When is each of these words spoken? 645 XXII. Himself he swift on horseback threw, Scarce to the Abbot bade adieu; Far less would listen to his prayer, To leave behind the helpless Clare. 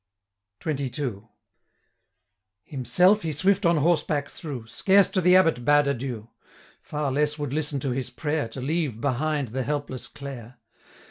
645 0.63 1.09
XXII. 1.21 1.27
Himself 2.63 3.21
he 3.21 3.31
swift 3.31 3.67
on 3.67 3.77
horseback 3.77 4.29
threw, 4.31 4.65
Scarce 4.65 5.07
to 5.09 5.21
the 5.21 5.35
Abbot 5.35 5.63
bade 5.63 5.85
adieu; 5.87 6.31
Far 6.81 7.11
less 7.11 7.37
would 7.37 7.53
listen 7.53 7.79
to 7.81 7.91
his 7.91 8.09
prayer, 8.09 8.47
To 8.47 8.61
leave 8.61 8.99
behind 8.99 9.49
the 9.49 9.61
helpless 9.61 10.07
Clare. 10.07 10.57